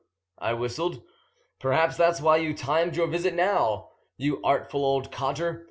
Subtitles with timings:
[0.39, 1.03] I whistled;
[1.59, 5.59] "perhaps that's why you timed your visit now, you artful old codger.